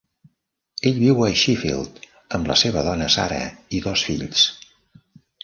[0.91, 1.99] Ell viu a Sheffield
[2.39, 3.45] amb la seva dona Sarah
[3.81, 4.49] i dos fills.